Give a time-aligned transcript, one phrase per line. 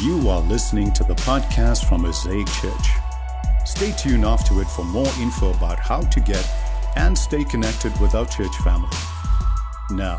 [0.00, 2.88] You are listening to the podcast from Mosaic Church.
[3.64, 6.46] Stay tuned after it for more info about how to get
[6.96, 8.90] and stay connected with our church family.
[9.90, 10.18] Now,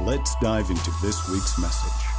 [0.00, 2.09] let's dive into this week's message.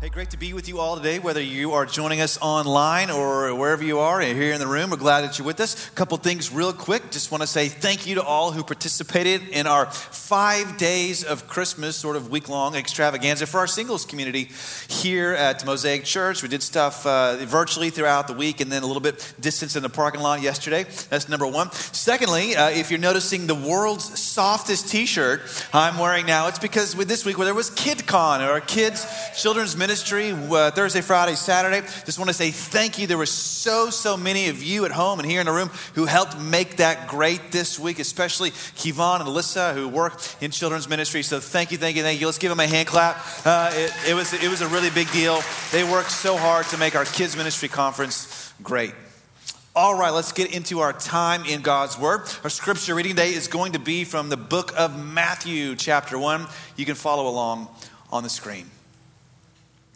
[0.00, 3.54] Hey, great to be with you all today, whether you are joining us online or
[3.54, 4.88] wherever you are here in the room.
[4.88, 5.88] We're glad that you're with us.
[5.88, 7.10] A couple things, real quick.
[7.10, 11.46] Just want to say thank you to all who participated in our five days of
[11.48, 14.48] Christmas, sort of week long extravaganza for our singles community
[14.88, 16.42] here at Mosaic Church.
[16.42, 19.82] We did stuff uh, virtually throughout the week and then a little bit distance in
[19.82, 20.84] the parking lot yesterday.
[21.10, 21.70] That's number one.
[21.72, 25.42] Secondly, uh, if you're noticing the world's softest t shirt
[25.74, 29.06] I'm wearing now, it's because with this week where there was KidCon, or kids'
[29.38, 31.80] children's ministry ministry uh, Thursday, Friday, Saturday.
[32.04, 33.08] Just want to say thank you.
[33.08, 36.04] There were so, so many of you at home and here in the room who
[36.04, 41.24] helped make that great this week, especially Kevon and Alyssa who work in children's ministry.
[41.24, 42.26] So thank you, thank you, thank you.
[42.26, 43.16] Let's give them a hand clap.
[43.44, 45.40] Uh, it, it, was, it was a really big deal.
[45.72, 48.92] They worked so hard to make our kids' ministry conference great.
[49.74, 52.20] All right, let's get into our time in God's Word.
[52.44, 56.46] Our scripture reading today is going to be from the book of Matthew, chapter 1.
[56.76, 57.66] You can follow along
[58.12, 58.70] on the screen.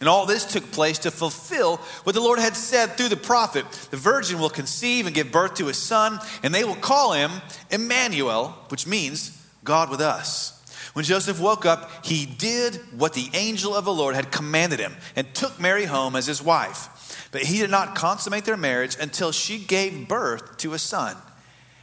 [0.00, 3.70] And all this took place to fulfill what the Lord had said through the prophet
[3.90, 7.30] The virgin will conceive and give birth to a son, and they will call him
[7.70, 10.50] Emmanuel, which means God with us.
[10.94, 14.94] When Joseph woke up, he did what the angel of the Lord had commanded him
[15.16, 17.28] and took Mary home as his wife.
[17.32, 21.16] But he did not consummate their marriage until she gave birth to a son,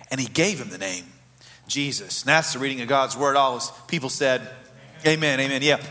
[0.09, 1.06] and he gave him the name
[1.68, 2.22] Jesus.
[2.22, 3.36] And that's the reading of God's word.
[3.36, 4.47] All people said,
[5.06, 5.62] Amen, amen.
[5.62, 5.81] Yeah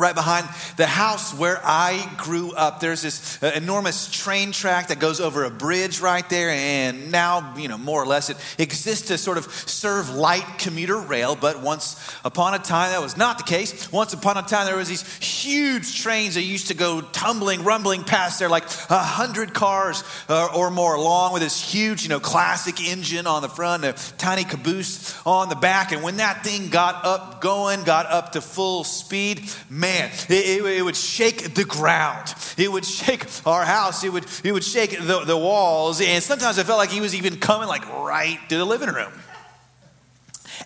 [0.00, 2.80] right behind the house where I grew up.
[2.80, 7.54] There's this uh, enormous train track that goes over a bridge right there, and now,
[7.56, 11.36] you know, more or less, it exists to sort of serve light commuter rail.
[11.36, 13.92] But once upon a time, that was not the case.
[13.92, 18.02] Once upon a time, there was these huge trains that used to go tumbling, rumbling
[18.02, 22.20] past there, like a hundred cars uh, or more long, with this huge, you know,
[22.20, 25.92] classic engine on the front, a tiny caboose on the back.
[25.92, 30.60] And when that thing got up going, got up to full speed, man man, it,
[30.60, 32.34] it, it, would shake the ground.
[32.56, 34.04] It would shake our house.
[34.04, 36.00] It would, it would shake the, the walls.
[36.00, 39.12] And sometimes I felt like he was even coming like right to the living room.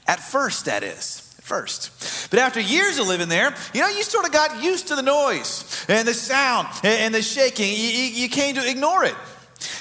[0.06, 2.30] At first, that is first.
[2.30, 5.02] But after years of living there, you know, you sort of got used to the
[5.02, 7.70] noise and the sound and the shaking.
[7.70, 9.14] You, you came to ignore it.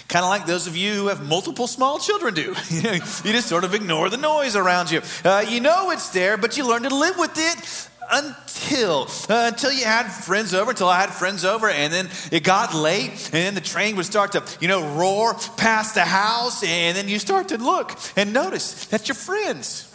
[0.08, 2.56] Kind of like those of you who have multiple small children do.
[2.70, 5.02] you just sort of ignore the noise around you.
[5.26, 9.72] Uh, you know it's there, but you learn to live with it until uh, until
[9.72, 13.34] you had friends over until i had friends over and then it got late and
[13.34, 17.20] then the train would start to you know roar past the house and then you
[17.20, 19.90] start to look and notice that your friends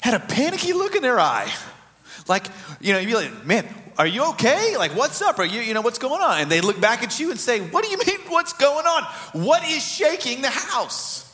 [0.00, 1.52] had a panicky look in their eye.
[2.28, 2.46] Like
[2.80, 3.66] you know you'd be like man
[3.98, 4.76] are you okay?
[4.78, 5.38] Like what's up?
[5.38, 6.40] Are you you know what's going on?
[6.40, 9.04] And they look back at you and say what do you mean what's going on?
[9.44, 11.26] What is shaking the house?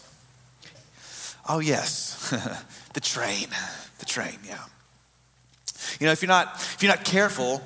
[1.48, 2.32] Oh yes.
[2.96, 3.48] The train.
[3.98, 4.56] The train yeah
[6.00, 7.62] you know, if you're not, if you're not careful,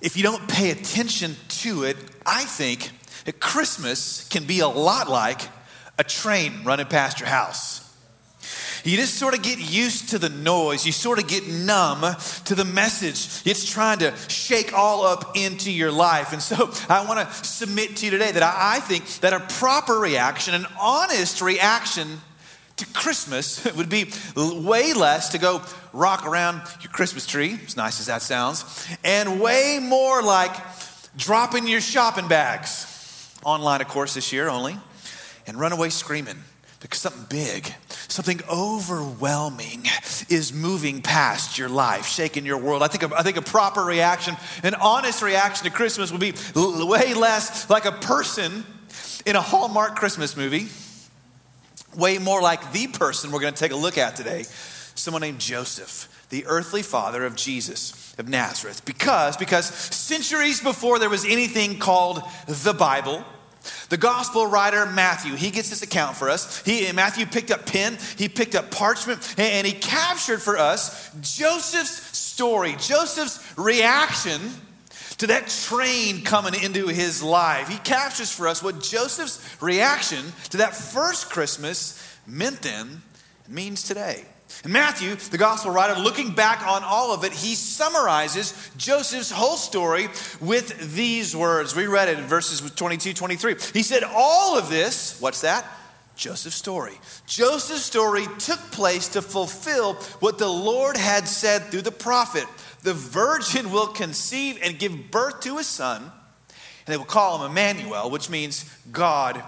[0.00, 2.90] if you don't pay attention to it, I think
[3.24, 5.40] that Christmas can be a lot like
[5.98, 7.82] a train running past your house.
[8.84, 10.86] You just sort of get used to the noise.
[10.86, 12.04] You sort of get numb
[12.44, 13.42] to the message.
[13.44, 16.32] It's trying to shake all up into your life.
[16.32, 19.94] And so I want to submit to you today that I think that a proper
[19.94, 22.20] reaction, an honest reaction
[22.76, 25.62] to Christmas would be way less to go
[25.92, 28.64] rock around your Christmas tree, as nice as that sounds,
[29.04, 30.54] and way more like
[31.16, 34.76] dropping your shopping bags online, of course, this year only,
[35.46, 36.36] and run away screaming
[36.80, 37.72] because something big,
[38.08, 39.84] something overwhelming
[40.28, 42.82] is moving past your life, shaking your world.
[42.82, 46.34] I think, a, I think a proper reaction, an honest reaction to Christmas would be
[46.54, 48.64] way less like a person
[49.24, 50.68] in a Hallmark Christmas movie
[51.96, 54.44] way more like the person we're going to take a look at today
[54.98, 58.84] someone named Joseph, the earthly father of Jesus of Nazareth.
[58.84, 63.24] Because, because centuries before there was anything called the Bible,
[63.88, 66.62] the gospel writer Matthew, he gets this account for us.
[66.64, 72.16] He, Matthew picked up pen, he picked up parchment, and he captured for us Joseph's
[72.16, 74.40] story, Joseph's reaction
[75.18, 77.68] to that train coming into his life.
[77.68, 83.02] He captures for us what Joseph's reaction to that first Christmas meant then
[83.46, 84.24] and means today.
[84.64, 89.56] And Matthew, the gospel writer, looking back on all of it, he summarizes Joseph's whole
[89.56, 90.08] story
[90.40, 91.74] with these words.
[91.74, 93.56] We read it in verses 22, 23.
[93.72, 95.66] He said, All of this, what's that?
[96.16, 96.94] Joseph's story.
[97.26, 102.46] Joseph's story took place to fulfill what the Lord had said through the prophet.
[102.86, 106.12] The virgin will conceive and give birth to a son, and
[106.86, 109.42] they will call him Emmanuel, which means God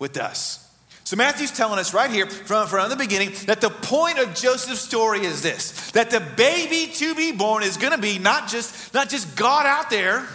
[0.00, 0.68] with us.
[1.04, 4.80] So Matthew's telling us right here from, from the beginning that the point of Joseph's
[4.80, 8.92] story is this that the baby to be born is going to be not just,
[8.92, 10.26] not just God out there,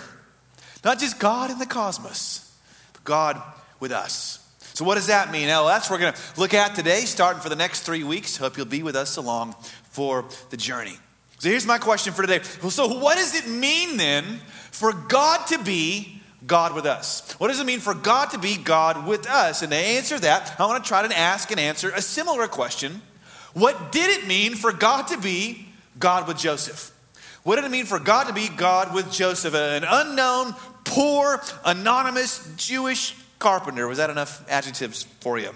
[0.85, 2.57] not just God in the cosmos,
[2.93, 3.43] but God
[3.81, 4.39] with us.
[4.75, 5.47] So, what does that mean?
[5.47, 8.37] Well, that's what we're going to look at today, starting for the next three weeks.
[8.37, 9.55] Hope you'll be with us along
[9.89, 10.97] for the journey.
[11.39, 12.43] So, here's my question for today.
[12.43, 14.39] So, what does it mean then
[14.71, 17.33] for God to be God with us?
[17.39, 19.61] What does it mean for God to be God with us?
[19.61, 23.01] And to answer that, I want to try to ask and answer a similar question.
[23.53, 25.67] What did it mean for God to be
[25.97, 26.91] God with Joseph?
[27.43, 32.49] What did it mean for God to be God with Joseph, an unknown, poor, anonymous
[32.55, 33.87] Jewish carpenter.
[33.87, 35.51] Was that enough adjectives for you?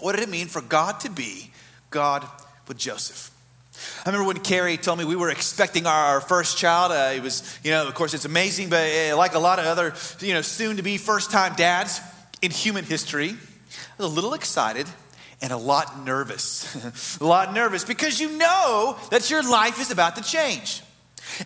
[0.00, 1.52] What did it mean for God to be
[1.90, 2.26] God
[2.66, 3.30] with Joseph?
[4.04, 6.92] I remember when Carrie told me we were expecting our, first child.
[6.92, 9.66] Uh, it was, you know, of course, it's amazing, but uh, like a lot of
[9.66, 12.00] other, you know, soon to be first time dads
[12.42, 14.86] in human history, I was a little excited
[15.42, 17.18] and a lot nervous.
[17.20, 20.82] a lot nervous because you know that your life is about to change.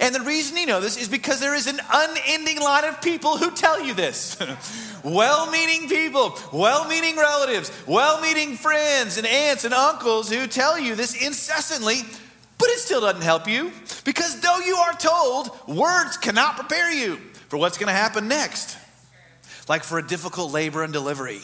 [0.00, 3.36] And the reason you know this is because there is an unending line of people
[3.36, 4.36] who tell you this.
[5.04, 10.78] well meaning people, well meaning relatives, well meaning friends and aunts and uncles who tell
[10.78, 12.02] you this incessantly,
[12.64, 13.70] but it still doesn't help you
[14.04, 17.16] because though you are told, words cannot prepare you
[17.50, 18.78] for what's going to happen next.
[19.68, 21.40] Like for a difficult labor and delivery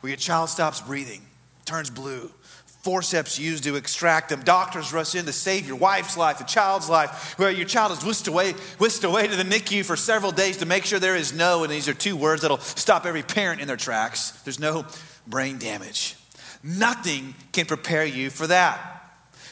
[0.00, 1.20] where your child stops breathing,
[1.66, 2.30] turns blue
[2.82, 4.40] forceps used to extract them.
[4.44, 8.02] Doctors rush in to save your wife's life, a child's life, where your child is
[8.02, 11.34] whisked away, whisked away to the NICU for several days to make sure there is
[11.34, 14.30] no, and these are two words that'll stop every parent in their tracks.
[14.44, 14.86] There's no
[15.26, 16.16] brain damage.
[16.64, 19.01] Nothing can prepare you for that.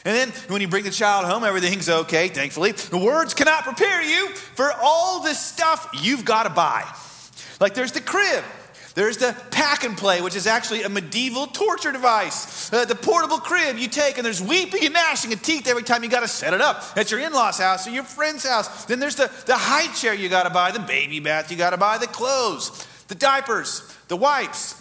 [0.05, 2.73] And then when you bring the child home, everything's okay, thankfully.
[2.73, 6.85] The words cannot prepare you for all the stuff you've got to buy.
[7.61, 8.44] Like there's the crib
[8.94, 12.73] there's the pack and play, which is actually a medieval torture device.
[12.73, 16.03] Uh, the portable crib you take, and there's weeping and gnashing of teeth every time
[16.03, 18.87] you got to set it up at your in law's house or your friend's house.
[18.87, 21.70] Then there's the, the high chair you got to buy, the baby bath you got
[21.70, 24.80] to buy, the clothes, the diapers, the wipes,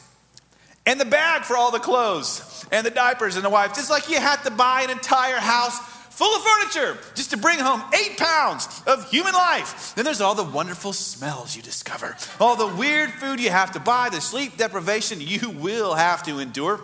[0.86, 3.80] and the bag for all the clothes and the diapers and the wipes.
[3.80, 5.80] It's like you had to buy an entire house
[6.10, 9.96] full of furniture just to bring home eight pounds of human life.
[9.96, 13.80] Then there's all the wonderful smells you discover, all the weird food you have to
[13.80, 16.82] buy, the sleep deprivation you will have to endure.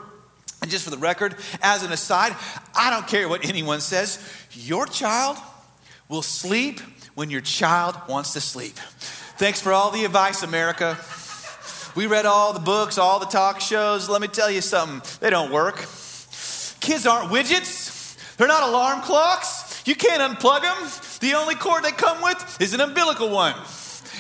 [0.61, 2.33] And just for the record, as an aside,
[2.73, 5.37] I don't care what anyone says, your child
[6.07, 6.79] will sleep
[7.13, 8.75] when your child wants to sleep.
[9.37, 10.97] Thanks for all the advice, America.
[11.95, 14.09] We read all the books, all the talk shows.
[14.09, 15.77] Let me tell you something, they don't work.
[16.81, 18.35] Kids aren't widgets.
[18.35, 19.81] They're not alarm clocks.
[19.85, 21.19] You can't unplug them.
[21.21, 23.55] The only cord they come with is an umbilical one.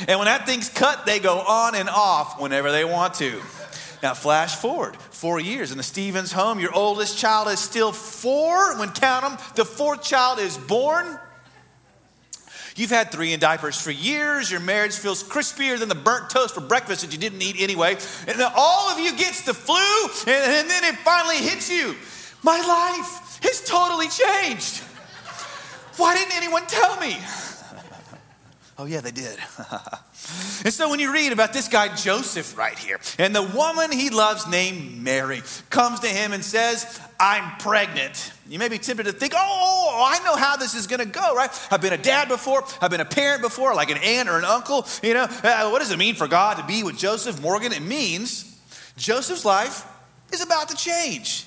[0.07, 3.41] And when that thing's cut, they go on and off whenever they want to.
[4.01, 6.59] Now, flash forward four years in the Stevens home.
[6.59, 8.77] Your oldest child is still four.
[8.77, 11.19] When count them, the fourth child is born.
[12.75, 14.51] You've had three in diapers for years.
[14.51, 17.97] Your marriage feels crispier than the burnt toast for breakfast that you didn't eat anyway.
[18.27, 21.95] And all of you gets the flu, and, and then it finally hits you.
[22.43, 24.83] My life has totally changed.
[25.95, 27.17] Why didn't anyone tell me?
[28.77, 29.39] Oh, yeah, they did.
[30.65, 34.09] and so when you read about this guy Joseph right here, and the woman he
[34.09, 38.33] loves named Mary comes to him and says, I'm pregnant.
[38.49, 41.35] You may be tempted to think, oh, I know how this is going to go,
[41.35, 41.49] right?
[41.71, 44.43] I've been a dad before, I've been a parent before, like an aunt or an
[44.43, 44.85] uncle.
[45.01, 47.71] You know, uh, what does it mean for God to be with Joseph Morgan?
[47.71, 48.59] It means
[48.97, 49.85] Joseph's life
[50.33, 51.45] is about to change,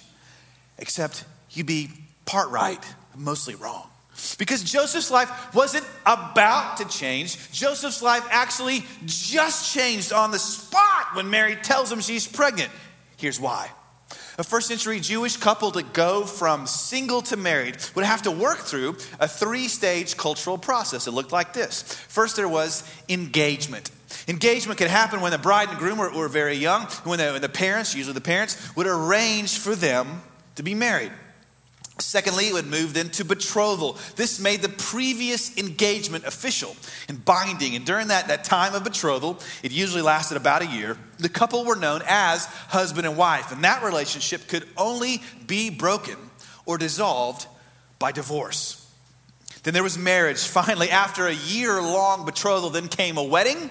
[0.78, 1.90] except you'd be
[2.24, 2.82] part right,
[3.14, 3.90] mostly wrong.
[4.38, 7.52] Because Joseph's life wasn't about to change.
[7.52, 12.70] Joseph's life actually just changed on the spot when Mary tells him she's pregnant.
[13.16, 13.70] Here's why
[14.38, 18.58] A first century Jewish couple to go from single to married would have to work
[18.58, 21.06] through a three stage cultural process.
[21.06, 23.90] It looked like this first, there was engagement.
[24.26, 27.42] Engagement could happen when the bride and groom were, were very young, when the, when
[27.42, 30.22] the parents, usually the parents, would arrange for them
[30.54, 31.12] to be married.
[32.00, 33.98] Secondly, it would move then to betrothal.
[34.14, 36.76] This made the previous engagement official
[37.08, 37.74] and binding.
[37.74, 41.64] And during that, that time of betrothal, it usually lasted about a year, the couple
[41.64, 43.50] were known as husband and wife.
[43.50, 46.16] And that relationship could only be broken
[46.66, 47.46] or dissolved
[47.98, 48.84] by divorce.
[49.64, 50.46] Then there was marriage.
[50.46, 53.70] Finally, after a year long betrothal, then came a wedding.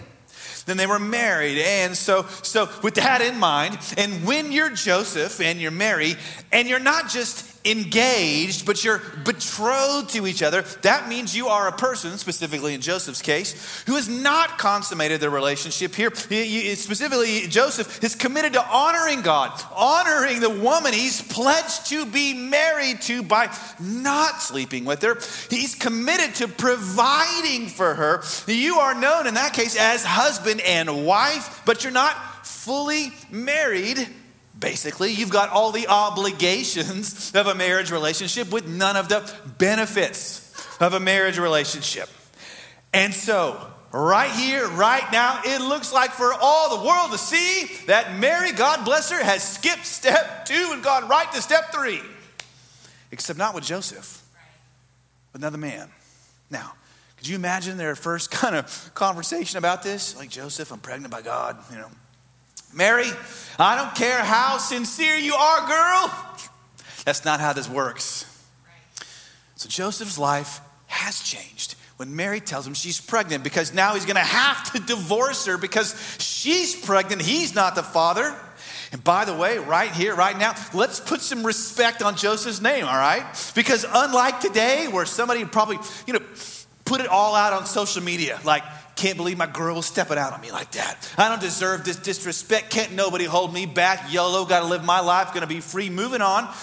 [0.65, 1.60] Then they were married.
[1.60, 6.15] And so, so with that in mind, and when you're Joseph and you're Mary,
[6.51, 11.67] and you're not just engaged, but you're betrothed to each other, that means you are
[11.67, 16.13] a person, specifically in Joseph's case, who has not consummated their relationship here.
[16.15, 23.01] Specifically, Joseph is committed to honoring God, honoring the woman he's pledged to be married
[23.01, 25.19] to by not sleeping with her.
[25.50, 28.24] He's committed to providing for her.
[28.47, 34.07] You are known in that case as husband and wife, but you're not fully married
[34.59, 40.43] Basically, you've got all the obligations of a marriage relationship with none of the benefits
[40.79, 42.09] of a marriage relationship.
[42.93, 47.85] And so, right here, right now, it looks like for all the world to see
[47.85, 52.01] that Mary, God bless her, has skipped step two and gone right to step three.
[53.11, 54.23] Except not with Joseph,
[55.33, 55.89] with another man.
[56.49, 56.73] Now,
[57.17, 60.15] could you imagine their first kind of conversation about this?
[60.15, 61.89] Like, Joseph, I'm pregnant by God, you know.
[62.74, 63.09] Mary,
[63.59, 66.13] I don't care how sincere you are, girl.
[67.05, 68.25] That's not how this works.
[69.55, 74.17] So Joseph's life has changed when Mary tells him she's pregnant because now he's going
[74.17, 77.21] to have to divorce her because she's pregnant.
[77.21, 78.36] He's not the father.
[78.91, 82.86] And by the way, right here, right now, let's put some respect on Joseph's name,
[82.86, 83.25] all right?
[83.55, 86.21] Because unlike today, where somebody probably, you know,
[86.86, 88.63] put it all out on social media, like,
[88.98, 91.13] can't believe my girl was stepping out on me like that.
[91.18, 92.72] I don't deserve this disrespect.
[92.72, 94.12] Can't nobody hold me back.
[94.12, 96.54] YOLO, got to live my life, to be free, moving on.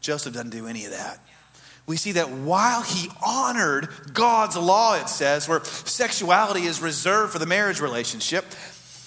[0.00, 1.20] Joseph doesn't do any of that.
[1.86, 7.38] We see that while he honored God's law, it says, where sexuality is reserved for
[7.38, 8.44] the marriage relationship,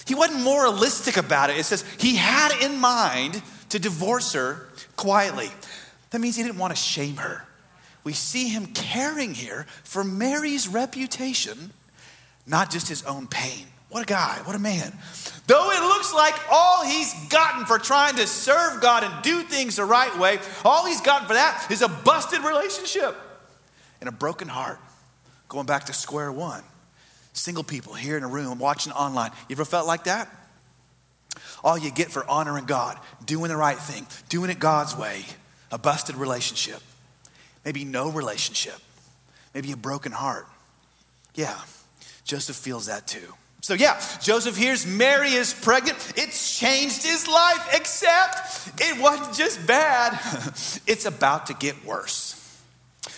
[0.06, 1.58] he wasn't moralistic about it.
[1.58, 5.50] It says he had in mind to divorce her quietly.
[6.12, 7.46] That means he didn't want to shame her.
[8.04, 11.72] We see him caring here for Mary's reputation
[12.48, 13.66] not just his own pain.
[13.90, 14.94] What a guy, what a man.
[15.48, 19.78] Though it looks like all he's gotten for trying to serve God and do things
[19.78, 23.16] the right way, all he's gotten for that is a busted relationship
[24.02, 24.80] and a broken heart.
[25.48, 26.64] Going back to square one.
[27.34, 29.32] Single people here in a room watching online.
[29.48, 30.30] You ever felt like that?
[31.64, 35.24] All you get for honoring God, doing the right thing, doing it God's way,
[35.72, 36.82] a busted relationship.
[37.64, 38.76] Maybe no relationship.
[39.54, 40.48] Maybe a broken heart.
[41.34, 41.60] Yeah.
[42.26, 43.34] Joseph feels that too.
[43.62, 45.98] So, yeah, Joseph hears Mary is pregnant.
[46.16, 50.14] It's changed his life, except it wasn't just bad,
[50.88, 52.42] it's about to get worse.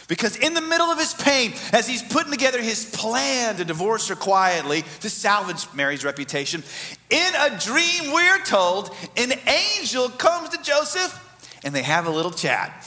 [0.08, 4.08] Because in the middle of his pain, as he's putting together his plan to divorce
[4.08, 6.64] her quietly, to salvage Mary's reputation,
[7.10, 11.24] in a dream, we're told an angel comes to Joseph
[11.66, 12.86] and they have a little chat.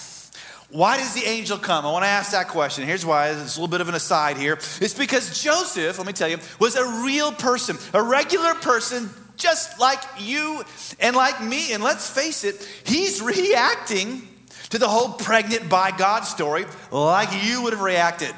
[0.71, 1.85] Why does the angel come?
[1.85, 2.85] I want to ask that question.
[2.85, 3.31] Here's why.
[3.31, 4.55] It's a little bit of an aside here.
[4.81, 9.81] It's because Joseph, let me tell you, was a real person, a regular person, just
[9.81, 10.63] like you
[11.01, 11.73] and like me.
[11.73, 14.23] And let's face it, he's reacting
[14.71, 18.33] to the whole pregnant by God story like you would have reacted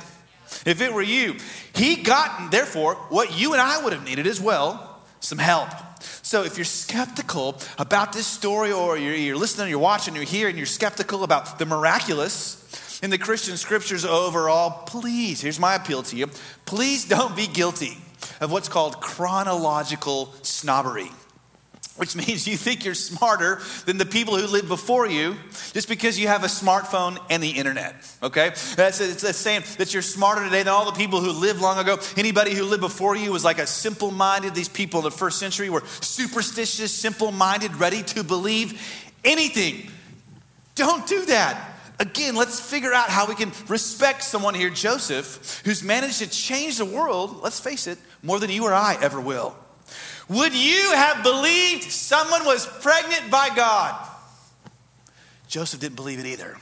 [0.64, 1.36] if it were you.
[1.74, 5.68] He got, therefore, what you and I would have needed as well some help.
[6.32, 10.48] So if you're skeptical about this story, or you're, you're listening, you're watching, you're here,
[10.48, 12.58] and you're skeptical about the miraculous
[13.02, 16.30] in the Christian scriptures overall, please, here's my appeal to you
[16.64, 17.98] please don't be guilty
[18.40, 21.10] of what's called chronological snobbery
[21.96, 25.36] which means you think you're smarter than the people who lived before you
[25.72, 27.94] just because you have a smartphone and the internet.
[28.22, 28.48] Okay?
[28.76, 31.98] That's, it's saying that you're smarter today than all the people who lived long ago.
[32.16, 35.38] Anybody who lived before you was like a simple minded, these people in the first
[35.38, 38.80] century were superstitious, simple minded, ready to believe
[39.22, 39.90] anything.
[40.74, 41.68] Don't do that.
[41.98, 46.78] Again, let's figure out how we can respect someone here, Joseph, who's managed to change
[46.78, 49.56] the world, let's face it, more than you or I ever will.
[50.32, 54.08] Would you have believed someone was pregnant by God?
[55.46, 56.56] Joseph didn't believe it either.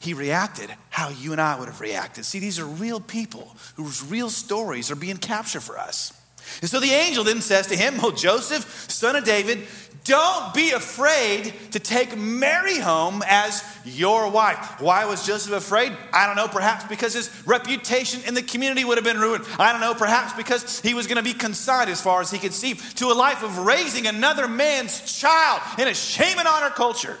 [0.00, 2.24] He reacted how you and I would have reacted.
[2.24, 6.12] See, these are real people whose real stories are being captured for us.
[6.60, 9.66] And so the angel then says to him, Oh, Joseph, son of David,
[10.08, 14.80] don't be afraid to take Mary home as your wife.
[14.80, 15.92] Why was Joseph afraid?
[16.12, 19.44] I don't know, perhaps because his reputation in the community would have been ruined.
[19.58, 22.38] I don't know, perhaps because he was going to be consigned as far as he
[22.38, 26.70] could see to a life of raising another man's child in a shame and honor
[26.70, 27.18] culture.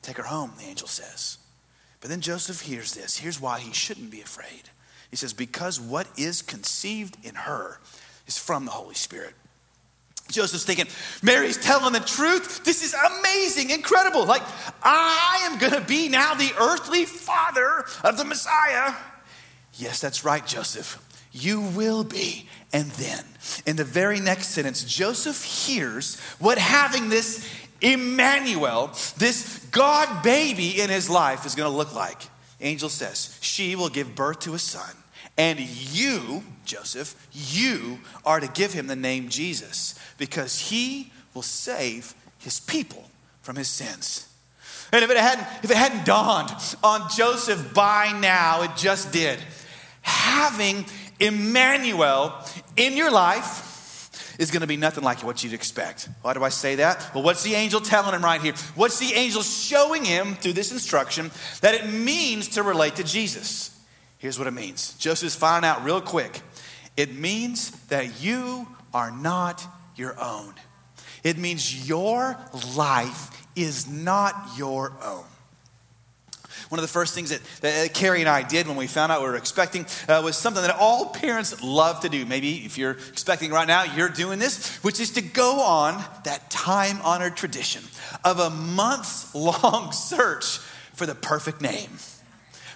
[0.00, 1.38] Take her home, the angel says.
[2.00, 3.18] But then Joseph hears this.
[3.18, 4.70] Here's why he shouldn't be afraid.
[5.10, 7.78] He says, Because what is conceived in her
[8.26, 9.34] is from the Holy Spirit.
[10.30, 10.86] Joseph's thinking,
[11.22, 12.64] Mary's telling the truth.
[12.64, 14.24] This is amazing, incredible.
[14.24, 14.42] Like,
[14.82, 18.94] I am going to be now the earthly father of the Messiah.
[19.74, 21.00] Yes, that's right, Joseph.
[21.32, 22.48] You will be.
[22.72, 23.24] And then,
[23.66, 27.48] in the very next sentence, Joseph hears what having this
[27.80, 32.22] Emmanuel, this God baby in his life, is going to look like.
[32.60, 34.90] Angel says, She will give birth to a son
[35.36, 42.14] and you, Joseph, you are to give him the name Jesus because he will save
[42.38, 43.10] his people
[43.42, 44.28] from his sins.
[44.92, 46.50] And if it hadn't, if it hadn't dawned
[46.82, 49.40] on Joseph by now, it just did.
[50.02, 50.84] Having
[51.18, 52.32] Emmanuel
[52.76, 53.64] in your life
[54.38, 56.08] is going to be nothing like what you'd expect.
[56.22, 57.10] Why do I say that?
[57.14, 58.54] Well, what's the angel telling him right here?
[58.74, 63.73] What's the angel showing him through this instruction that it means to relate to Jesus?
[64.24, 66.40] Here's what it means Joseph's finding out real quick.
[66.96, 69.62] It means that you are not
[69.96, 70.54] your own.
[71.22, 72.38] It means your
[72.74, 75.26] life is not your own.
[76.70, 79.20] One of the first things that, that Carrie and I did when we found out
[79.20, 82.24] we were expecting uh, was something that all parents love to do.
[82.24, 86.48] Maybe if you're expecting right now, you're doing this, which is to go on that
[86.48, 87.84] time honored tradition
[88.24, 90.60] of a months long search
[90.94, 91.90] for the perfect name.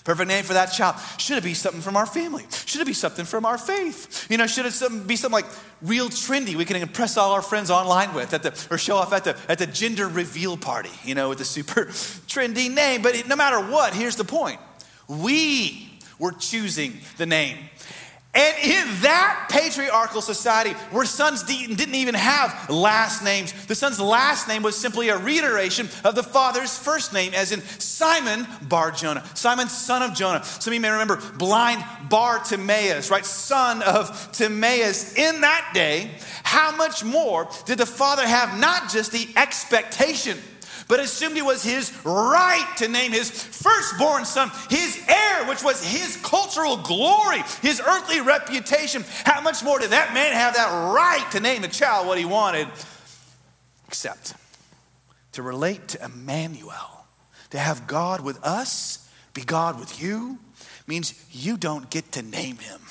[0.09, 0.97] Perfect name for that child.
[1.19, 2.47] Should it be something from our family?
[2.65, 4.27] Should it be something from our faith?
[4.31, 4.73] You know, should it
[5.07, 5.45] be something like
[5.83, 9.13] real trendy we can impress all our friends online with at the, or show off
[9.13, 11.85] at the, at the gender reveal party, you know, with the super
[12.27, 13.03] trendy name?
[13.03, 14.59] But no matter what, here's the point.
[15.09, 17.59] We were choosing the name.
[18.35, 24.47] And in that patriarchal society where sons didn't even have last names, the son's last
[24.47, 29.25] name was simply a reiteration of the father's first name, as in Simon Bar Jonah,
[29.35, 30.45] Simon, son of Jonah.
[30.45, 33.25] Some of you may remember blind Bartimaeus, right?
[33.25, 35.17] Son of Timaeus.
[35.17, 36.11] In that day,
[36.43, 40.39] how much more did the father have not just the expectation?
[40.89, 45.85] But assumed it was his right to name his firstborn son, his heir, which was
[45.85, 49.05] his cultural glory, his earthly reputation.
[49.25, 52.25] How much more did that man have that right to name the child what he
[52.25, 52.69] wanted?
[53.87, 54.35] Except
[55.33, 57.07] to relate to Emmanuel,
[57.51, 60.39] to have God with us, be God with you,
[60.87, 62.81] means you don't get to name him.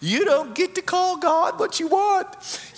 [0.00, 2.26] You don't get to call God what you want.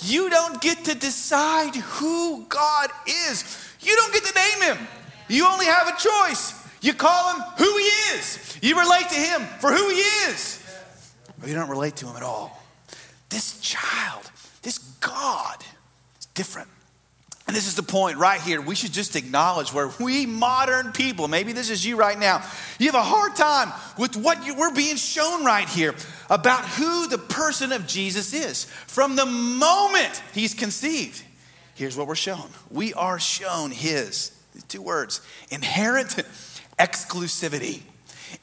[0.00, 3.69] You don't get to decide who God is.
[3.82, 4.88] You don't get to name him.
[5.28, 6.54] You only have a choice.
[6.82, 8.58] You call him who he is.
[8.62, 10.62] You relate to him for who he is.
[11.42, 12.62] Or you don't relate to him at all.
[13.28, 14.30] This child,
[14.62, 15.64] this God,
[16.18, 16.68] is different.
[17.46, 18.60] And this is the point right here.
[18.60, 22.44] We should just acknowledge where we modern people, maybe this is you right now,
[22.78, 25.94] you have a hard time with what you, we're being shown right here
[26.28, 28.66] about who the person of Jesus is.
[28.86, 31.24] From the moment he's conceived,
[31.80, 34.32] here's what we're shown we are shown his,
[34.68, 36.08] two words, inherent
[36.78, 37.80] exclusivity.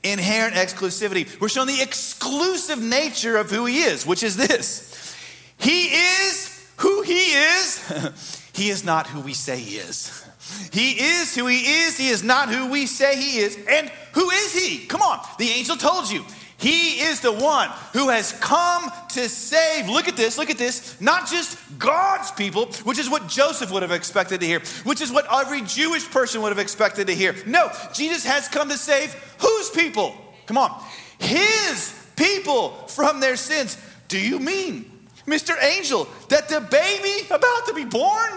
[0.04, 1.40] Inherent exclusivity.
[1.40, 5.16] We're shown the exclusive nature of who he is, which is this
[5.58, 8.50] He is who he is.
[8.54, 10.26] he is not who we say he is.
[10.74, 11.98] He is who he is.
[11.98, 13.58] He is not who we say he is.
[13.70, 14.86] And who is he?
[14.88, 15.20] Come on.
[15.38, 16.26] The angel told you.
[16.58, 21.00] He is the one who has come to save, look at this, look at this,
[21.00, 25.12] not just God's people, which is what Joseph would have expected to hear, which is
[25.12, 27.36] what every Jewish person would have expected to hear.
[27.46, 30.16] No, Jesus has come to save whose people?
[30.48, 30.84] Come on,
[31.20, 33.78] his people from their sins.
[34.08, 34.92] Do you mean,
[35.28, 35.62] Mr.
[35.62, 38.32] Angel, that the baby about to be born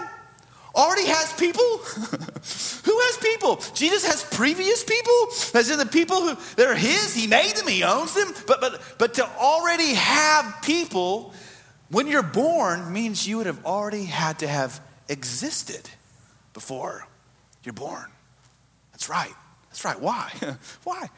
[0.75, 1.63] already has people?
[2.83, 3.73] who has people?
[3.73, 7.83] Jesus has previous people, as in the people who they're his, he made them, he
[7.83, 8.33] owns them.
[8.47, 11.33] But but but to already have people
[11.89, 15.89] when you're born means you would have already had to have existed
[16.53, 17.07] before
[17.63, 18.05] you're born.
[18.91, 19.33] That's right.
[19.69, 19.99] That's right.
[19.99, 20.31] Why?
[20.83, 21.09] Why?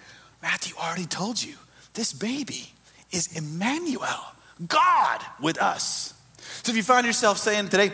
[0.41, 1.55] Matthew already told you
[1.93, 2.73] this baby
[3.11, 4.33] is Emmanuel,
[4.67, 6.13] God with us.
[6.63, 7.91] So if you find yourself saying today,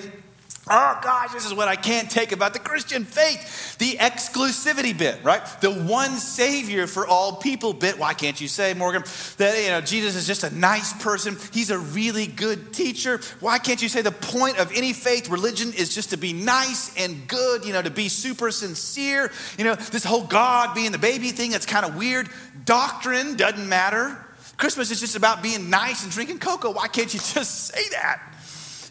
[0.72, 3.78] Oh gosh, this is what I can't take about the Christian faith.
[3.80, 5.44] The exclusivity bit, right?
[5.62, 7.98] The one savior for all people bit.
[7.98, 9.04] Why can't you say, Morgan,
[9.38, 11.38] that you know Jesus is just a nice person?
[11.52, 13.20] He's a really good teacher.
[13.40, 16.96] Why can't you say the point of any faith, religion, is just to be nice
[16.96, 19.32] and good, you know, to be super sincere?
[19.58, 22.30] You know, this whole God being the baby thing, that's kind of weird.
[22.66, 24.24] Doctrine doesn't matter.
[24.58, 26.70] Christmas is just about being nice and drinking cocoa.
[26.70, 28.22] Why can't you just say that?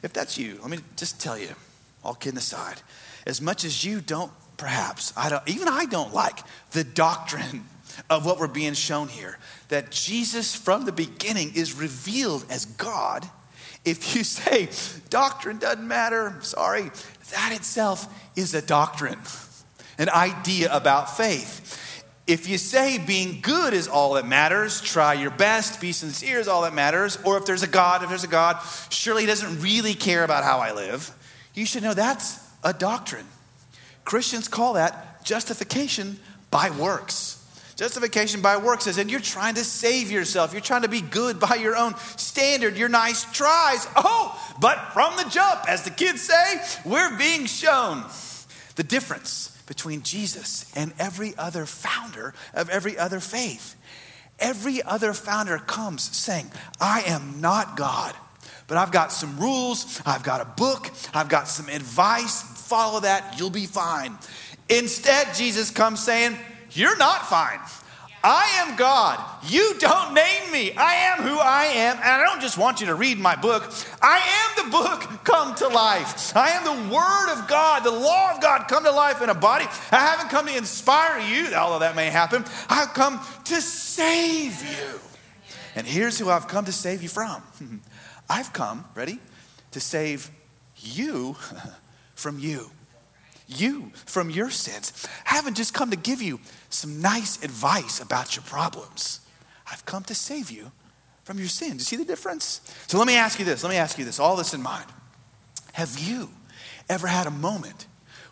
[0.02, 1.54] If that's you, let me just tell you
[2.08, 2.80] all kidding aside,
[3.26, 6.38] as much as you don't, perhaps, I don't, even I don't like
[6.70, 7.66] the doctrine
[8.08, 13.28] of what we're being shown here that Jesus from the beginning is revealed as God.
[13.84, 14.70] If you say
[15.10, 16.90] doctrine doesn't matter, sorry,
[17.30, 19.18] that itself is a doctrine,
[19.98, 21.84] an idea about faith.
[22.26, 26.48] If you say being good is all that matters, try your best, be sincere is
[26.48, 29.60] all that matters, or if there's a God, if there's a God, surely he doesn't
[29.60, 31.14] really care about how I live
[31.58, 33.26] you should know that's a doctrine.
[34.04, 36.18] Christians call that justification
[36.50, 37.34] by works.
[37.74, 40.52] Justification by works is, and you're trying to save yourself.
[40.52, 43.86] You're trying to be good by your own standard, your nice tries.
[43.96, 48.04] Oh, but from the jump, as the kids say, we're being shown
[48.76, 53.74] the difference between Jesus and every other founder of every other faith.
[54.38, 58.14] Every other founder comes saying, I am not God
[58.68, 62.42] but I've got some rules, I've got a book, I've got some advice.
[62.68, 64.16] Follow that, you'll be fine.
[64.68, 66.36] Instead, Jesus comes saying,
[66.70, 67.58] You're not fine.
[68.22, 69.24] I am God.
[69.48, 70.72] You don't name me.
[70.72, 71.96] I am who I am.
[71.96, 73.72] And I don't just want you to read my book.
[74.02, 76.36] I am the book come to life.
[76.36, 79.34] I am the Word of God, the law of God come to life in a
[79.34, 79.66] body.
[79.92, 82.44] I haven't come to inspire you, although that may happen.
[82.68, 85.00] I've come to save you.
[85.76, 87.40] And here's who I've come to save you from
[88.28, 89.18] I've come, ready,
[89.72, 90.30] to save
[90.76, 91.36] you
[92.14, 92.70] from you.
[93.46, 95.08] You from your sins.
[95.24, 96.38] I haven't just come to give you
[96.68, 99.20] some nice advice about your problems.
[99.70, 100.70] I've come to save you
[101.24, 101.74] from your sins.
[101.74, 102.60] You see the difference?
[102.88, 103.62] So let me ask you this.
[103.62, 104.86] Let me ask you this, all this in mind.
[105.72, 106.30] Have you
[106.88, 107.86] ever had a moment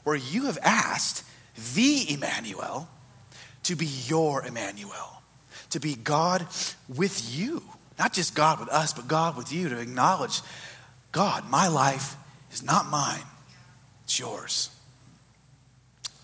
[0.05, 1.25] where you have asked
[1.75, 2.89] the Emmanuel
[3.65, 5.23] to be your Emmanuel,
[5.71, 6.47] to be God
[6.89, 7.63] with you?
[7.99, 10.43] Not just God with us, but God with you to acknowledge
[11.13, 12.15] God, my life
[12.53, 13.23] is not mine,
[14.05, 14.71] it's yours.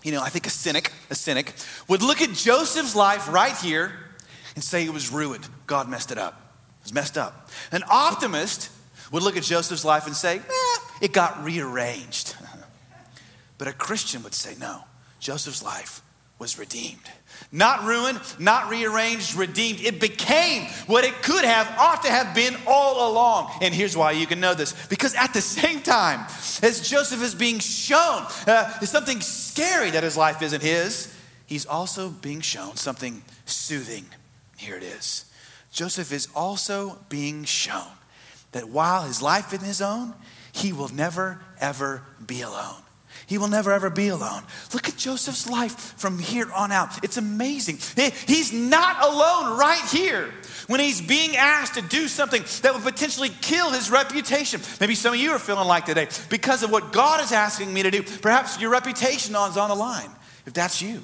[0.03, 1.53] You know, I think a cynic, a cynic,
[1.87, 3.93] would look at Joseph's life right here
[4.55, 5.47] and say it was ruined.
[5.65, 6.55] God messed it up.
[6.81, 7.49] It was messed up.
[7.71, 8.69] An optimist
[9.11, 12.35] would look at Joseph's life and say, eh, it got rearranged.
[13.57, 14.83] but a Christian would say, no,
[15.19, 16.01] Joseph's life
[16.39, 17.01] was redeemed.
[17.51, 19.81] Not ruined, not rearranged, redeemed.
[19.81, 23.51] It became what it could have, ought to have been all along.
[23.61, 26.25] And here's why you can know this because at the same time
[26.61, 31.15] as Joseph is being shown uh, something scary that his life isn't his,
[31.45, 34.05] he's also being shown something soothing.
[34.57, 35.25] Here it is.
[35.71, 37.91] Joseph is also being shown
[38.51, 40.13] that while his life isn't his own,
[40.51, 42.82] he will never, ever be alone.
[43.33, 44.43] He will never ever be alone.
[44.75, 47.03] Look at Joseph's life from here on out.
[47.03, 47.79] It's amazing.
[48.27, 50.31] He's not alone right here
[50.67, 54.61] when he's being asked to do something that would potentially kill his reputation.
[54.79, 57.81] Maybe some of you are feeling like today because of what God is asking me
[57.81, 58.03] to do.
[58.03, 60.11] Perhaps your reputation is on the line.
[60.45, 61.01] If that's you,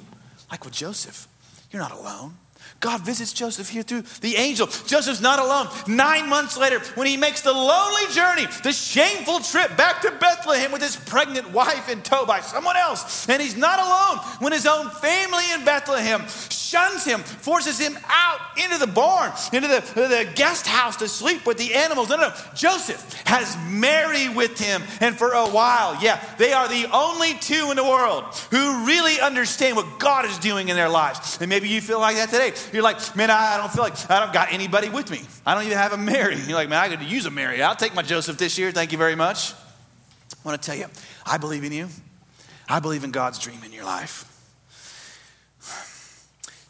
[0.52, 1.26] like with Joseph,
[1.72, 2.36] you're not alone.
[2.80, 4.66] God visits Joseph here through the angel.
[4.66, 5.68] Joseph's not alone.
[5.86, 10.72] Nine months later, when he makes the lonely journey, the shameful trip back to Bethlehem
[10.72, 14.66] with his pregnant wife in tow by someone else, and he's not alone when his
[14.66, 20.30] own family in Bethlehem shuns him, forces him out into the barn, into the, the
[20.36, 22.08] guest house to sleep with the animals.
[22.08, 22.34] No, no, no.
[22.54, 27.70] Joseph has Mary with him, and for a while, yeah, they are the only two
[27.70, 31.38] in the world who really understand what God is doing in their lives.
[31.40, 32.49] And maybe you feel like that today.
[32.72, 35.20] You're like, man, I don't feel like I don't got anybody with me.
[35.44, 36.36] I don't even have a Mary.
[36.36, 37.62] You're like, man, I could use a Mary.
[37.62, 38.72] I'll take my Joseph this year.
[38.72, 39.52] Thank you very much.
[39.52, 40.86] I want to tell you,
[41.26, 41.88] I believe in you.
[42.68, 44.26] I believe in God's dream in your life.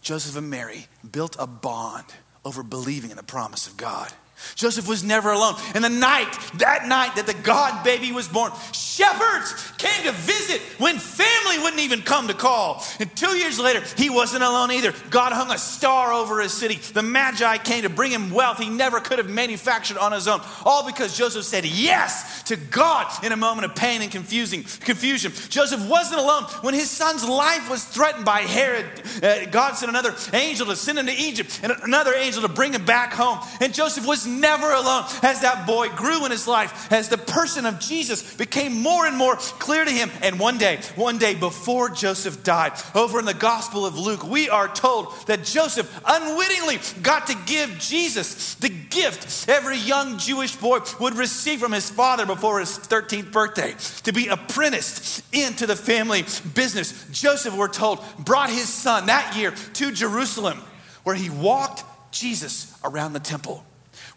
[0.03, 2.07] Joseph and Mary built a bond
[2.45, 4.11] over believing in the promise of God.
[4.55, 5.55] Joseph was never alone.
[5.75, 10.61] And the night, that night that the God baby was born, shepherds came to visit
[10.79, 12.85] when family wouldn't even come to call.
[12.99, 14.93] And two years later, he wasn't alone either.
[15.11, 16.77] God hung a star over his city.
[16.77, 20.41] The Magi came to bring him wealth he never could have manufactured on his own,
[20.65, 25.33] all because Joseph said yes to God in a moment of pain and confusing, confusion.
[25.49, 28.87] Joseph wasn't alone when his son's life was threatened by Herod.
[29.23, 32.73] Uh, God sent another angel to send him to Egypt and another angel to bring
[32.75, 33.39] him back home.
[33.61, 35.05] And Joseph was never alone.
[35.23, 39.17] As that boy grew in his life, as the person of Jesus became more and
[39.17, 40.11] more clear to him.
[40.23, 44.49] And one day, one day before Joseph died, over in the Gospel of Luke, we
[44.49, 50.81] are told that Joseph unwittingly got to give Jesus the gift every young Jewish boy
[51.01, 56.25] would receive from his father before his 13th birthday to be apprenticed into the family
[56.55, 57.07] business.
[57.11, 60.59] Joseph, we're told, brought his son that year to Jerusalem
[61.03, 63.65] where he walked Jesus around the temple,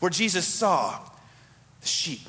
[0.03, 0.99] where Jesus saw
[1.79, 2.27] the sheep,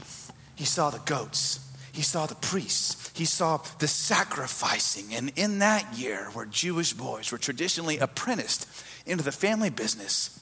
[0.55, 1.59] he saw the goats,
[1.91, 5.13] he saw the priests, he saw the sacrificing.
[5.13, 8.69] And in that year, where Jewish boys were traditionally apprenticed
[9.07, 10.39] into the family business,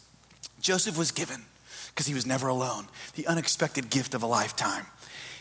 [0.60, 1.40] Joseph was given,
[1.88, 4.84] because he was never alone, the unexpected gift of a lifetime.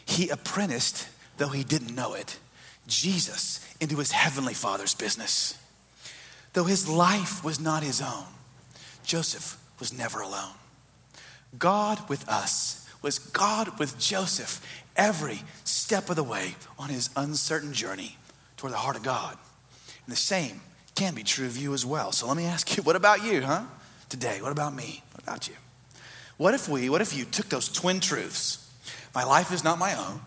[0.06, 2.40] He apprenticed, though he didn't know it,
[2.88, 5.60] Jesus into his heavenly father's business.
[6.54, 8.28] Though his life was not his own,
[9.04, 10.54] Joseph was never alone.
[11.58, 14.62] God with us was God with Joseph
[14.96, 18.18] every step of the way on his uncertain journey
[18.58, 19.38] toward the heart of God.
[20.06, 20.62] And the same
[20.96, 22.12] can be true of you as well.
[22.12, 23.64] So let me ask you, what about you, huh?
[24.10, 25.04] Today, what about me?
[25.14, 25.56] What about you?
[26.38, 28.58] What if we, what if you took those twin truths?
[29.14, 30.22] My life is not my own,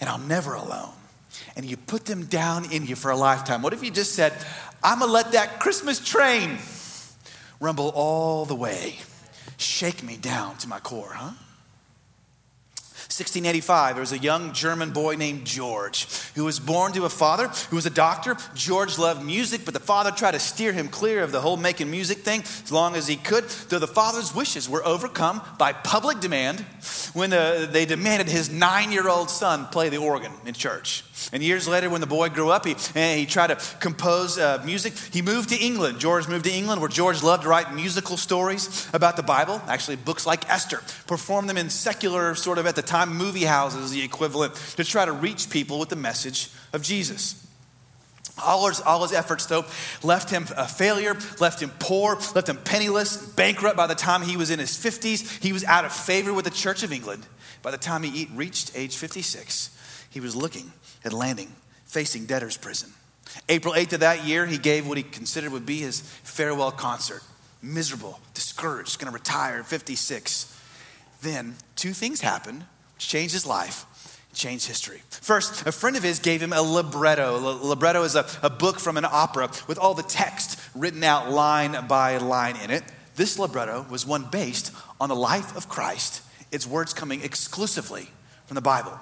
[0.00, 0.92] and I'm never alone.
[1.56, 3.62] And you put them down in you for a lifetime.
[3.62, 4.32] What if you just said,
[4.82, 6.58] I'm gonna let that Christmas train
[7.60, 8.98] rumble all the way,
[9.64, 11.32] shake me down to my core, huh?
[13.14, 17.48] 1685, there was a young German boy named George who was born to a father
[17.68, 18.34] who was a doctor.
[18.54, 21.90] George loved music, but the father tried to steer him clear of the whole making
[21.90, 26.20] music thing as long as he could, though the father's wishes were overcome by public
[26.20, 26.60] demand
[27.12, 31.04] when uh, they demanded his nine year old son play the organ in church.
[31.32, 34.92] And years later, when the boy grew up, he, he tried to compose uh, music.
[35.12, 35.98] He moved to England.
[35.98, 39.96] George moved to England, where George loved to write musical stories about the Bible, actually,
[39.96, 44.02] books like Esther, perform them in secular, sort of at the time, movie houses, the
[44.02, 47.40] equivalent, to try to reach people with the message of Jesus.
[48.42, 49.64] All his, all his, efforts, though,
[50.02, 54.36] left him a failure, left him poor, left him penniless, bankrupt by the time he
[54.36, 55.42] was in his 50s.
[55.42, 57.26] He was out of favor with the Church of England.
[57.62, 60.72] By the time he reached age 56, he was looking
[61.04, 61.52] at landing,
[61.84, 62.92] facing debtor's prison.
[63.48, 67.22] April 8th of that year, he gave what he considered would be his farewell concert.
[67.62, 70.50] Miserable, discouraged, to retire at 56.
[71.22, 72.64] Then two things happened
[72.98, 73.86] changed his life,
[74.34, 75.02] changed history.
[75.10, 77.36] First, a friend of his gave him a libretto.
[77.36, 81.30] A libretto is a, a book from an opera with all the text written out
[81.30, 82.84] line by line in it.
[83.16, 88.08] This libretto was one based on the life of Christ, its words coming exclusively
[88.46, 88.98] from the Bible.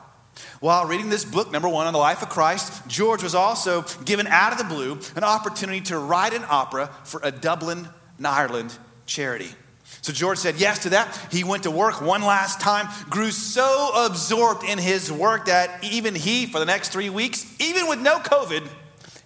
[0.61, 4.27] While reading this book, number one, on the life of Christ, George was also given
[4.27, 7.88] out of the blue an opportunity to write an opera for a Dublin,
[8.25, 9.55] Ireland charity.
[10.01, 11.16] So George said yes to that.
[11.31, 16.14] He went to work one last time, grew so absorbed in his work that even
[16.14, 18.66] he, for the next three weeks, even with no COVID,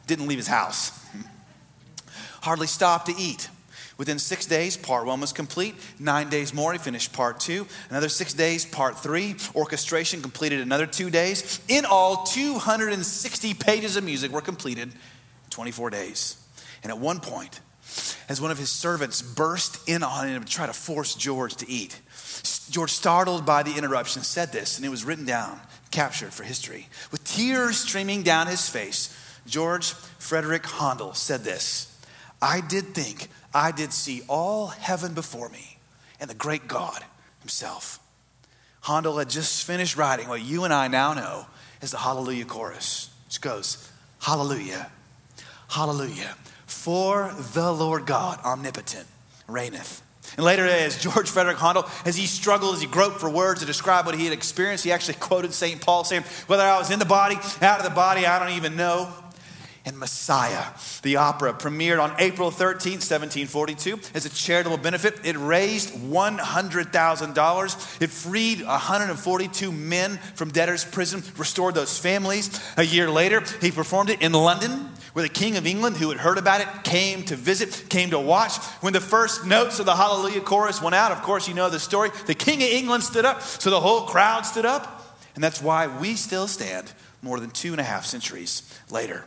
[0.06, 0.92] didn't leave his house.
[2.42, 3.48] Hardly stopped to eat.
[3.98, 5.74] Within six days, part one was complete.
[5.98, 7.66] Nine days more, he finished part two.
[7.88, 9.36] Another six days, part three.
[9.54, 11.60] Orchestration completed another two days.
[11.68, 14.94] In all, 260 pages of music were completed in
[15.50, 16.36] 24 days.
[16.82, 17.60] And at one point,
[18.28, 21.70] as one of his servants burst in on him to try to force George to
[21.70, 21.98] eat,
[22.70, 25.58] George, startled by the interruption, said this, and it was written down,
[25.90, 26.88] captured for history.
[27.12, 31.96] With tears streaming down his face, George Frederick Handel said this
[32.42, 35.78] I did think I did see all heaven before me
[36.20, 37.04] and the great God
[37.40, 38.00] himself.
[38.82, 41.46] Handel had just finished writing what you and I now know
[41.82, 44.90] as the Hallelujah chorus, which goes, Hallelujah,
[45.68, 49.06] Hallelujah, for the Lord God omnipotent
[49.48, 50.02] reigneth.
[50.36, 53.66] And later, as George Frederick Handel, as he struggled, as he groped for words to
[53.66, 55.80] describe what he had experienced, he actually quoted St.
[55.80, 58.76] Paul saying, Whether I was in the body, out of the body, I don't even
[58.76, 59.12] know
[59.86, 60.64] and Messiah.
[61.02, 65.20] The opera premiered on April 13, 1742, as a charitable benefit.
[65.24, 68.02] It raised $100,000.
[68.02, 72.60] It freed 142 men from debtor's prison, restored those families.
[72.76, 76.18] A year later, he performed it in London, where the King of England, who had
[76.18, 78.56] heard about it, came to visit, came to watch.
[78.80, 81.78] When the first notes of the Hallelujah chorus went out, of course, you know the
[81.78, 82.10] story.
[82.26, 84.94] The King of England stood up, so the whole crowd stood up.
[85.36, 89.24] And that's why we still stand more than two and a half centuries later.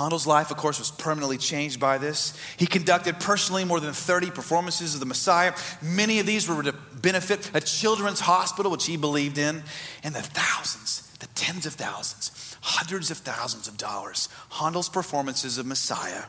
[0.00, 2.32] Handel's life, of course, was permanently changed by this.
[2.56, 5.52] He conducted personally more than 30 performances of the Messiah.
[5.82, 9.62] Many of these were to benefit a children's hospital, which he believed in,
[10.02, 15.66] and the thousands, the tens of thousands, hundreds of thousands of dollars Handel's performances of
[15.66, 16.24] Messiah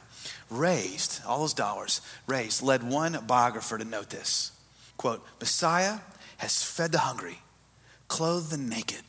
[0.50, 4.52] raised, all those dollars raised, led one biographer to note this.
[4.98, 6.00] Quote Messiah
[6.40, 7.40] has fed the hungry,
[8.10, 9.04] clothed the naked,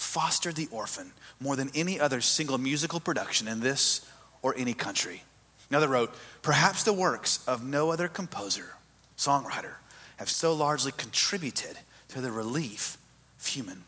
[0.00, 4.06] fostered the orphan more than any other single musical production in this
[4.42, 5.22] or any country.
[5.68, 8.70] Another wrote, Perhaps the works of no other composer,
[9.16, 9.74] songwriter,
[10.16, 12.96] have so largely contributed to the relief
[13.38, 13.84] of human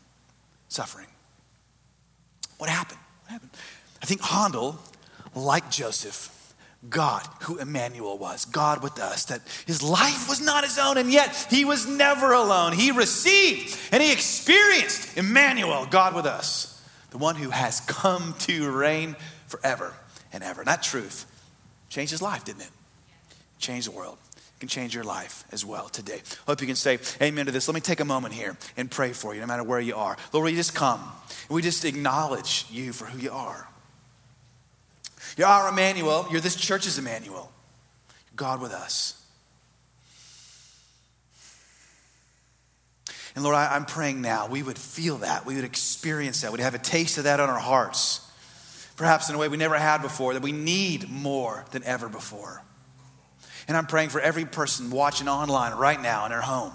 [0.69, 1.07] suffering.
[2.57, 2.99] What happened?
[3.23, 3.51] What happened?
[4.01, 4.79] I think Handel,
[5.35, 6.29] like Joseph,
[6.89, 11.11] God, who Emmanuel was, God with us, that his life was not his own, and
[11.11, 12.73] yet he was never alone.
[12.73, 18.69] He received and he experienced Emmanuel, God with us, the one who has come to
[18.69, 19.15] reign
[19.47, 19.93] forever
[20.33, 20.63] and ever.
[20.63, 21.25] That truth
[21.89, 22.71] changed his life, didn't it?
[23.59, 24.17] Changed the world.
[24.37, 26.21] It can change your life as well today.
[26.47, 27.67] Hope you can say amen to this.
[27.67, 30.17] Let me take a moment here and pray for you, no matter where you are.
[30.33, 33.69] Lord, we just come and we just acknowledge you for who you are.
[35.37, 36.27] You're our Emmanuel.
[36.29, 37.51] You're this church's Emmanuel.
[38.35, 39.19] God with us.
[43.35, 46.61] And Lord, I, am praying now we would feel that, we would experience that, we'd
[46.61, 48.21] have a taste of that on our hearts,
[48.95, 52.61] perhaps in a way we never had before, that we need more than ever before.
[53.67, 56.73] And I'm praying for every person watching online right now in their home,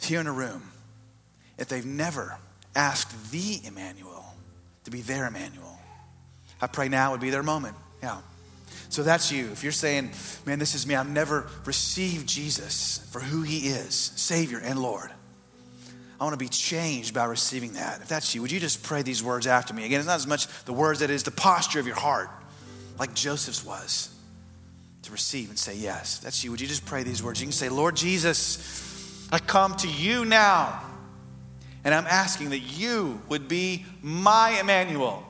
[0.00, 0.62] here in a room,
[1.58, 2.36] if they've never
[2.76, 4.24] asked the Emmanuel
[4.84, 5.71] to be their Emmanuel.
[6.62, 7.76] I pray now would be their moment.
[8.02, 8.20] Yeah.
[8.88, 9.50] So that's you.
[9.50, 10.10] If you're saying,
[10.46, 15.10] man, this is me, I've never received Jesus for who he is, Savior and Lord.
[16.20, 18.00] I want to be changed by receiving that.
[18.00, 19.84] If that's you, would you just pray these words after me?
[19.84, 22.30] Again, it's not as much the words that is the posture of your heart,
[22.96, 24.14] like Joseph's was,
[25.02, 26.18] to receive and say yes.
[26.18, 26.52] If that's you.
[26.52, 27.40] Would you just pray these words?
[27.40, 30.80] You can say, Lord Jesus, I come to you now.
[31.82, 35.26] And I'm asking that you would be my Emmanuel,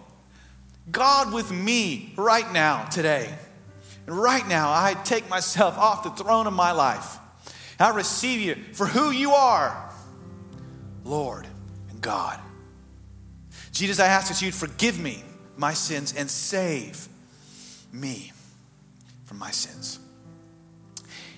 [0.91, 3.33] God with me right now, today.
[4.07, 7.19] And right now, I take myself off the throne of my life.
[7.79, 9.93] I receive you for who you are,
[11.05, 11.47] Lord
[11.91, 12.39] and God.
[13.73, 15.23] Jesus, I ask that you'd forgive me
[15.57, 17.09] my sins and save
[17.93, 18.33] me
[19.25, 19.99] from my sins.